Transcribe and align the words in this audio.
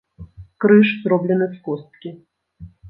Крыж 0.65 0.87
зроблены 1.03 1.51
з 1.55 1.63
косткі. 1.69 2.17